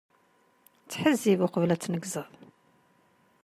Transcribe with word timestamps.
Ttḥezzib 0.83 1.39
uqbel 1.45 1.69
ad 1.73 1.81
tneggzeḍ. 1.81 2.29